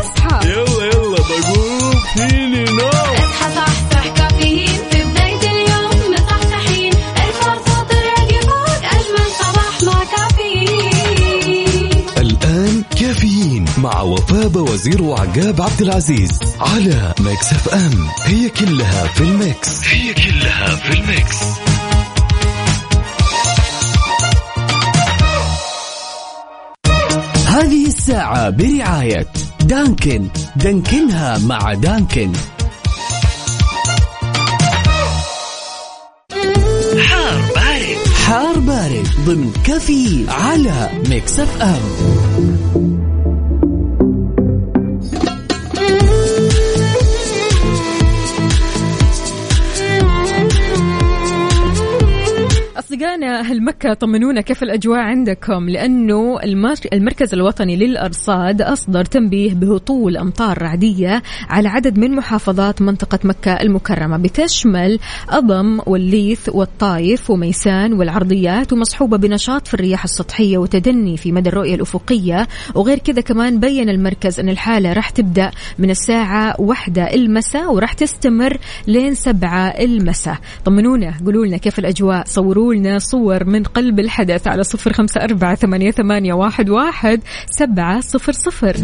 [13.85, 18.07] مع وفاء وزير وعقاب عبد العزيز على ميكس اف ام.
[18.23, 19.87] هي كلها في الميكس.
[19.87, 21.37] هي كلها في الميكس.
[27.47, 29.27] هذه الساعة برعاية
[29.61, 30.27] دانكن.
[30.55, 32.33] دانكنها مع دانكن.
[37.09, 37.97] حار بارد.
[38.25, 42.84] حار بارد ضمن كافيين على ميكس اف ام.
[52.99, 60.17] أصدقائنا أهل مكة طمنونا كيف الأجواء عندكم لأنه المر- المركز الوطني للأرصاد أصدر تنبيه بهطول
[60.17, 68.73] أمطار رعدية على عدد من محافظات منطقة مكة المكرمة بتشمل أضم والليث والطايف وميسان والعرضيات
[68.73, 74.39] ومصحوبة بنشاط في الرياح السطحية وتدني في مدى الرؤية الأفقية وغير كذا كمان بين المركز
[74.39, 80.37] أن الحالة راح تبدأ من الساعة واحدة المساء وراح تستمر لين سبعة المساء.
[80.65, 85.55] طمنونا قولوا لنا كيف الأجواء صوروا لنا صور من قلب الحدث على صفر خمسة أربعة
[85.55, 88.75] ثمانية, ثمانية واحد, واحد سبعة صفر صفر.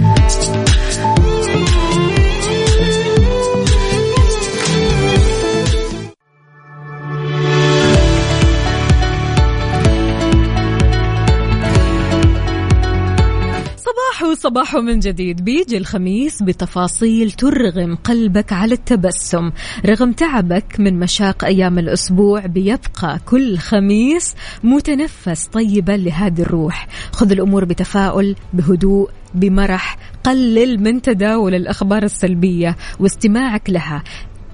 [14.41, 15.43] صباح صباح من جديد.
[15.43, 19.51] بيجي الخميس بتفاصيل ترغم قلبك على التبسم.
[19.85, 26.87] رغم تعبك من مشاق أيام الأسبوع بيبقى كل خميس متنفس طيبا لهذه الروح.
[27.11, 29.97] خذ الأمور بتفاؤل بهدوء بمرح.
[30.23, 34.03] قلل من تداول الأخبار السلبية واستماعك لها.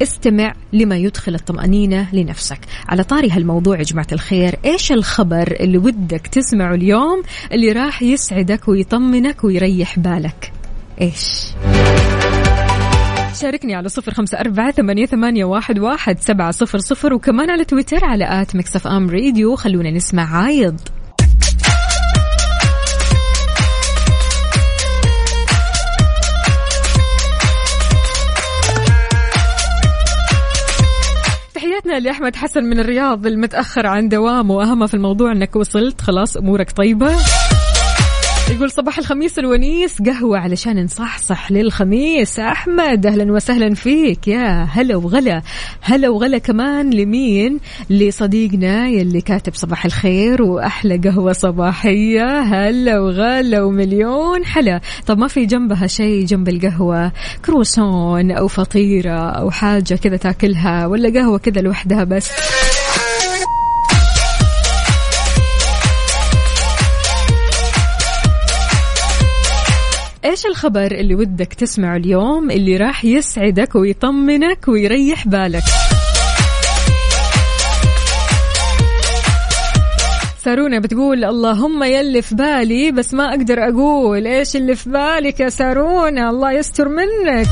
[0.02, 2.60] استمع لما يدخل الطمأنينة لنفسك.
[2.88, 8.68] على طاري هالموضوع يا جماعة الخير إيش الخبر اللي ودك تسمعه اليوم اللي راح يسعدك
[8.68, 10.52] ويطمنك ويريح بالك؟
[11.02, 11.54] إيش؟
[13.42, 18.06] شاركني على صفر خمسة أربعة ثمانية, ثمانية واحد, واحد سبعة صفر صفر وكمان على تويتر
[18.06, 19.56] على آت مكسف أم راديو.
[19.56, 20.80] خلونا نسمع عايض.
[31.88, 36.72] تحياتنا لأحمد حسن من الرياض المتأخر عن دوامه وأهم في الموضوع أنك وصلت خلاص أمورك
[36.72, 37.12] طيبة.
[38.52, 42.40] يقول صباح الخميس الونيس قهوة علشان نصحصح للخميس.
[42.40, 44.28] أحمد أهلا وسهلا فيك.
[44.28, 45.42] يا هلا وغلا.
[45.82, 52.40] هلا وغلا كمان لمين؟ لصديقنا يلي كاتب صباح الخير وأحلى قهوة صباحية.
[52.40, 54.82] هلا وغلا ومليون حلا.
[55.08, 57.12] طب ما في جنبها شيء جنب القهوة؟
[57.46, 62.32] كروسون أو فطيرة أو حاجة كذا تاكلها ولا قهوة كذا لوحدها بس.
[70.38, 75.64] إيش الخبر اللي ودك تسمعه اليوم اللي راح يسعدك ويطمنك ويريح بالك؟
[80.40, 85.50] سارونا بتقول اللهم يلي في بالي بس ما أقدر أقول إيش اللي في بالك يا
[85.50, 87.48] سارونا الله يستر منك.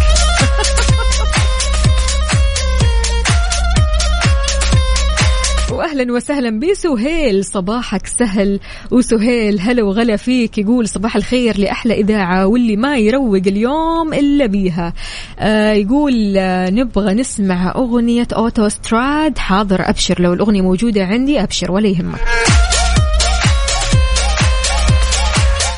[5.75, 7.45] واهلا وسهلا بسهيل.
[7.45, 8.59] صباحك سهل.
[8.91, 10.57] وسهيل هلا وغلا فيك.
[10.57, 14.93] يقول صباح الخير لأحلى إذاعة واللي ما يروق اليوم إلا بيها.
[15.39, 19.37] آه يقول آه نبغى نسمع أغنية أوتو ستراد.
[19.37, 20.21] حاضر أبشر.
[20.21, 21.71] لو الأغنية موجودة عندي أبشر.
[21.71, 22.19] ولا يهمك.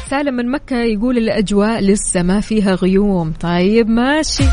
[0.10, 3.34] سالم من مكة يقول الأجواء لسه ما فيها غيوم.
[3.42, 4.44] طيب ماشي.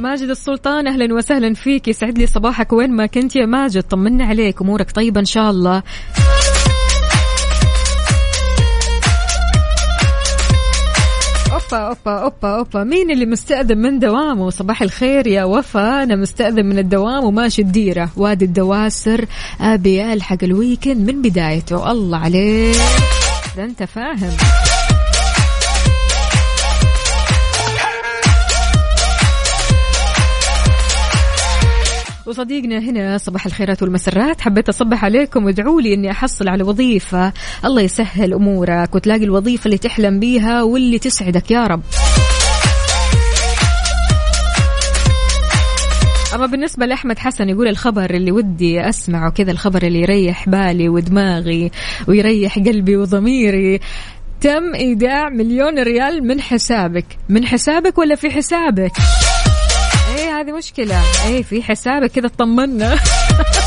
[0.00, 1.88] ماجد السلطان أهلا وسهلا فيك.
[1.88, 3.82] يسعد لي صباحك وين ما كنت يا ماجد.
[3.82, 5.82] طمنا عليك أمورك طيبة إن شاء الله.
[11.52, 12.84] أوبا أوبا أوبا أوبا.
[12.84, 16.02] مين اللي مستأذن من دوامه؟ صباح الخير يا وفا.
[16.02, 18.10] أنا مستأذن من الدوام وماشي الديرة.
[18.16, 19.24] وادي الدواسر
[19.60, 21.90] ابي الحق الويكند من بدايته.
[21.90, 22.76] الله عليك.
[23.56, 24.36] ده أنت فاهم.
[32.30, 34.40] وصديقنا هنا صباح الخيرات والمسرات.
[34.40, 37.32] حبيت أصبح عليكم وادعوا لي أني أحصل على وظيفة.
[37.64, 41.82] الله يسهل أمورك وتلاقي الوظيفة اللي تحلم بيها واللي تسعدك يا رب.
[46.34, 51.70] أما بالنسبة لأحمد حسن يقول الخبر اللي ودي أسمعه كذا الخبر اللي يريح بالي ودماغي
[52.08, 53.80] ويريح قلبي وضميري.
[54.40, 57.06] تم إيداع مليون ريال من حسابك.
[57.28, 58.92] من حسابك ولا في حسابك؟
[60.40, 61.02] هذه مشكلة.
[61.26, 62.98] إيه في حسابك كذا اطمنا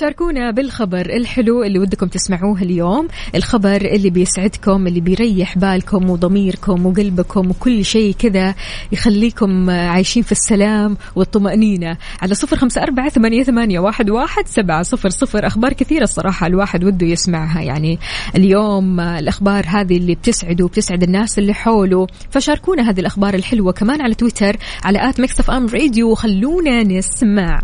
[0.00, 3.08] شاركونا بالخبر الحلو اللي ودكم تسمعوه اليوم.
[3.34, 8.54] الخبر اللي بيسعدكم اللي بيريح بالكم وضميركم وقلبكم وكل شيء كذا
[8.92, 11.96] يخليكم عايشين في السلام والطمأنينة.
[12.22, 15.46] على صفر خمسة أربعة ثمانية, ثمانية واحد, واحد سبعة صفر صفر.
[15.46, 17.60] أخبار كثيرة الصراحة الواحد وده يسمعها.
[17.60, 17.98] يعني
[18.36, 22.06] اليوم الأخبار هذه اللي بتسعده وبتسعد الناس اللي حوله.
[22.30, 26.10] فشاركونا هذه الأخبار الحلوة كمان على تويتر على آت مكسف أم راديو.
[26.10, 27.62] وخلونا نسمع.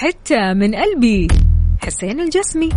[0.00, 1.28] حتى من قلبي
[1.82, 2.68] حسين الجسمي.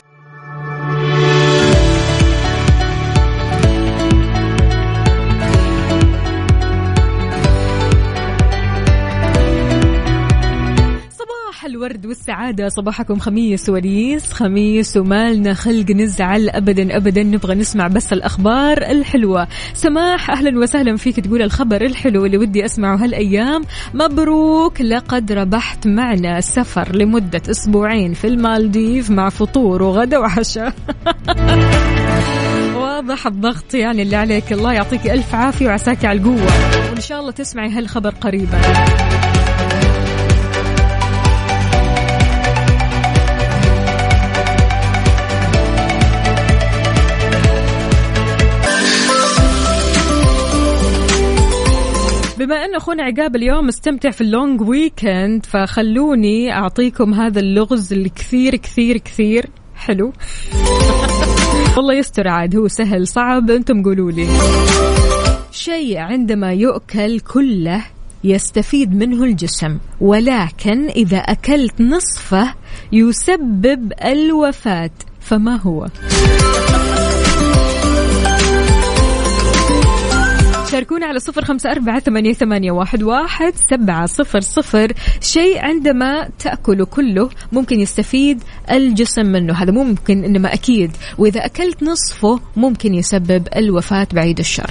[11.73, 12.69] الورد والسعادة.
[12.69, 16.49] صباحكم خميس ونيس خميس ومالنا خلق نزعل.
[16.49, 19.47] أبدا أبدا نبغى نسمع بس الأخبار الحلوة.
[19.73, 23.63] سماح أهلا وسهلا فيك تقول الخبر الحلو اللي ودي أسمعه هالأيام.
[23.93, 30.73] مبروك لقد ربحت معنا سفر لمدة أسبوعين في المالديف مع فطور وغدا وعشاء.
[32.81, 34.53] واضح الضغط يعني اللي عليك.
[34.53, 36.51] الله يعطيك ألف عافية وعساك على القوة.
[36.91, 38.61] وإن شاء الله تسمعي هالخبر قريبا.
[52.43, 58.97] بما أن أخونا عقاب اليوم مستمتع في اللونج ويكند فخلوني أعطيكم هذا اللغز الكثير كثير
[58.97, 59.49] كثير.
[59.75, 60.13] حلو.
[61.77, 64.27] والله يستر عاد هو سهل صعب أنتم قولوا لي.
[65.51, 67.85] شيء عندما يؤكل كله
[68.23, 72.53] يستفيد منه الجسم ولكن إذا أكلت نصفه
[72.91, 74.91] يسبب الوفاة.
[75.19, 75.87] فما هو؟
[80.73, 84.93] شاركونا على صفر خمسة أربعة ثمانية, ثمانية واحد, واحد سبعة صفر صفر.
[85.21, 89.53] شيء عندما تأكله كله ممكن يستفيد الجسم منه.
[89.53, 90.91] هذا ممكن إنما أكيد.
[91.17, 94.69] وإذا أكلت نصفه ممكن يسبب الوفاة بعيد الشر.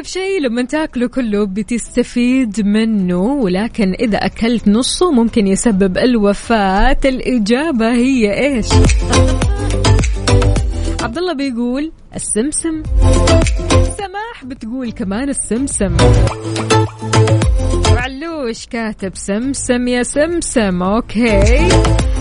[0.00, 6.96] طيب شيء لما تاكله كله بتستفيد منه ولكن إذا أكلت نصه ممكن يسبب الوفاة.
[7.04, 8.66] الإجابة هي إيش؟
[11.02, 12.82] عبد الله بيقول السمسم.
[13.98, 15.96] سماح بتقول كمان السمسم.
[17.92, 20.82] وعلوش كاتب سمسم يا سمسم.
[20.82, 21.68] أوكي.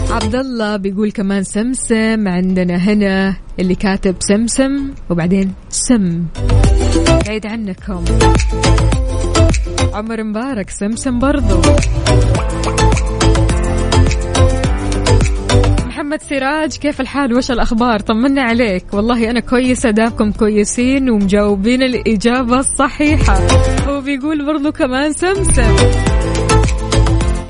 [0.09, 6.23] عبد الله بيقول كمان سمسم عندنا هنا اللي كاتب سمسم وبعدين سم.
[7.27, 8.05] بعيد عنكم.
[9.93, 11.61] عمر مبارك سمسم برضو.
[15.87, 18.93] محمد سراج كيف الحال؟ وش الأخبار؟ طمنا عليك.
[18.93, 23.39] والله أنا كويسة دامكم كويسين ومجاوبين الإجابة الصحيحة.
[23.87, 25.75] هو بيقول برضو كمان سمسم.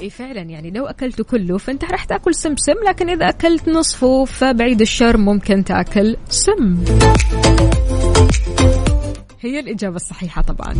[0.01, 4.81] إي فعلا يعني لو اكلته كله فأنت راح تأكل سمسم لكن إذا أكلت نصفه فبعيد
[4.81, 6.83] الشر ممكن تأكل سم.
[9.41, 10.73] هي الإجابة الصحيحة طبعا.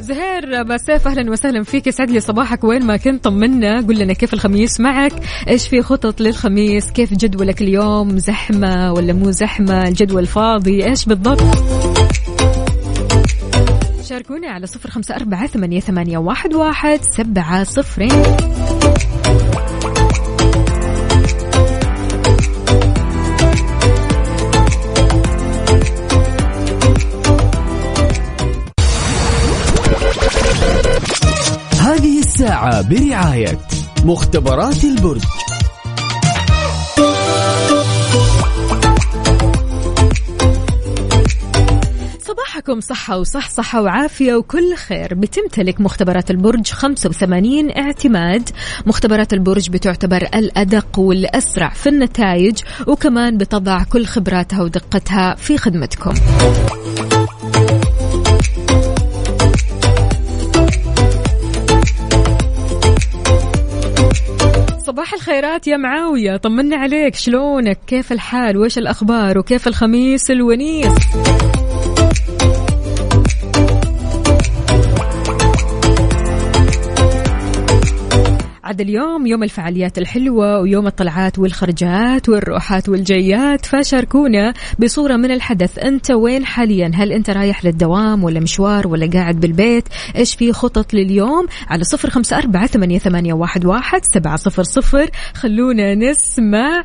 [0.00, 1.86] زهير بسيف أهلا وسهلا فيك.
[1.86, 2.64] يسعد لي صباحك.
[2.64, 5.12] وين ما كنت طمنا قل لنا كيف الخميس معك؟
[5.48, 11.42] إيش في خطط للخميس؟ كيف جدولك اليوم؟ زحمة ولا مو زحمة؟ الجدول فاضي؟ إيش بالضبط؟
[14.08, 18.22] شاركونا على صفر خمسة أربعة ثمانية, ثمانية واحد, واحد سبعة صفرين.
[32.44, 33.58] الساعة برعاية
[34.04, 35.22] مختبرات البرج.
[42.18, 45.14] صباحكم صحة وصحصحة وعافية وكل خير.
[45.14, 48.50] بتمتلك مختبرات البرج 85 اعتماد.
[48.86, 56.14] مختبرات البرج بتعتبر الأدق والأسرع في النتائج وكمان بتضع كل خبراتها ودقتها في خدمتكم.
[64.94, 66.36] صباح الخيرات يا معاوية.
[66.36, 67.14] طمنا عليك.
[67.14, 70.92] شلونك؟ كيف الحال؟ وش الأخبار؟ وكيف الخميس الونيس؟
[78.64, 85.78] عاد اليوم يوم الفعاليات الحلوة ويوم الطلعات والخرجات والروحات والجيات فشاركونا بصورة من الحدث.
[85.78, 89.84] أنت وين حاليا؟ هل أنت رايح للدوام ولا مشوار ولا قاعد بالبيت؟
[90.16, 95.10] إيش في خطط لليوم؟ على صفر خمسة أربعة ثمانية, واحد, واحد سبعة صفر صفر.
[95.34, 96.84] خلونا نسمع.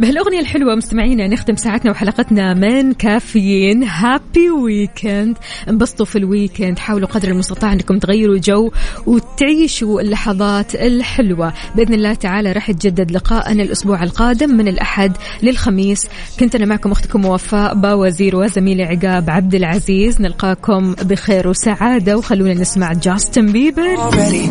[0.00, 3.84] بهالأغنية الحلوة مستمعينا نختم ساعتنا وحلقتنا من كافيين.
[3.84, 5.36] happy weekend
[5.68, 8.70] انبسطوا في ال weekend حاولوا قدر المستطاع أنكم تغيروا جو
[9.06, 11.52] وتعيشوا اللحظات الحلوة.
[11.76, 16.08] بإذن الله تعالى راح يتجدد لقاءنا الأسبوع القادم من الأحد للخميس.
[16.40, 20.20] كنت أنا معكم أختكم وفاء باوزير وزميلي عقاب عبد العزيز.
[20.20, 22.18] نلقاكم بخير وسعادة.
[22.18, 23.96] وخلونا نسمع جاستن بيبر